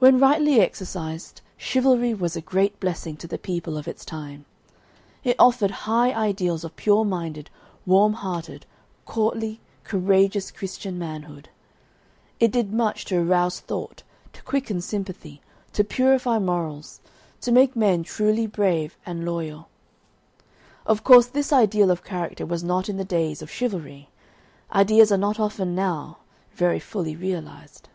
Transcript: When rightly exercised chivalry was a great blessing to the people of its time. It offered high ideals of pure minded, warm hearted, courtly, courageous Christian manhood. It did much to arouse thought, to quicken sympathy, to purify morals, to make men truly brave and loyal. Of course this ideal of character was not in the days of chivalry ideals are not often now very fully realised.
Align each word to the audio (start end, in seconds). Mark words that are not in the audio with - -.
When 0.00 0.18
rightly 0.20 0.60
exercised 0.60 1.40
chivalry 1.56 2.12
was 2.12 2.36
a 2.36 2.42
great 2.42 2.78
blessing 2.78 3.16
to 3.16 3.26
the 3.26 3.38
people 3.38 3.78
of 3.78 3.88
its 3.88 4.04
time. 4.04 4.44
It 5.24 5.34
offered 5.38 5.70
high 5.88 6.12
ideals 6.12 6.62
of 6.62 6.76
pure 6.76 7.06
minded, 7.06 7.48
warm 7.86 8.12
hearted, 8.12 8.66
courtly, 9.06 9.60
courageous 9.82 10.50
Christian 10.50 10.98
manhood. 10.98 11.48
It 12.38 12.50
did 12.52 12.70
much 12.74 13.06
to 13.06 13.18
arouse 13.18 13.58
thought, 13.60 14.02
to 14.34 14.42
quicken 14.42 14.82
sympathy, 14.82 15.40
to 15.72 15.82
purify 15.82 16.38
morals, 16.38 17.00
to 17.40 17.50
make 17.50 17.74
men 17.74 18.02
truly 18.02 18.46
brave 18.46 18.98
and 19.06 19.24
loyal. 19.24 19.70
Of 20.84 21.02
course 21.02 21.26
this 21.26 21.50
ideal 21.54 21.90
of 21.90 22.04
character 22.04 22.44
was 22.44 22.62
not 22.62 22.90
in 22.90 22.98
the 22.98 23.04
days 23.04 23.40
of 23.40 23.50
chivalry 23.50 24.10
ideals 24.70 25.10
are 25.10 25.16
not 25.16 25.40
often 25.40 25.74
now 25.74 26.18
very 26.52 26.78
fully 26.78 27.16
realised. 27.16 27.88